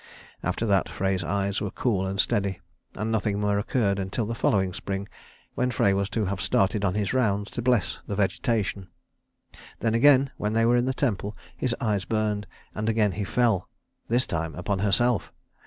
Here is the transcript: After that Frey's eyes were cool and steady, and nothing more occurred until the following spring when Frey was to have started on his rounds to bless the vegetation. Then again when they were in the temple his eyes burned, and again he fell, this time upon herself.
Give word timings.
After 0.41 0.65
that 0.65 0.89
Frey's 0.89 1.23
eyes 1.23 1.61
were 1.61 1.69
cool 1.69 2.07
and 2.07 2.19
steady, 2.19 2.59
and 2.95 3.11
nothing 3.11 3.39
more 3.39 3.59
occurred 3.59 3.99
until 3.99 4.25
the 4.25 4.33
following 4.33 4.73
spring 4.73 5.07
when 5.53 5.69
Frey 5.69 5.93
was 5.93 6.09
to 6.09 6.25
have 6.25 6.41
started 6.41 6.83
on 6.83 6.95
his 6.95 7.13
rounds 7.13 7.51
to 7.51 7.61
bless 7.61 7.99
the 8.07 8.15
vegetation. 8.15 8.87
Then 9.79 9.93
again 9.93 10.31
when 10.37 10.53
they 10.53 10.65
were 10.65 10.75
in 10.75 10.85
the 10.85 10.93
temple 10.95 11.37
his 11.55 11.75
eyes 11.79 12.05
burned, 12.05 12.47
and 12.73 12.89
again 12.89 13.11
he 13.11 13.23
fell, 13.23 13.69
this 14.07 14.25
time 14.25 14.55
upon 14.55 14.79
herself. 14.79 15.31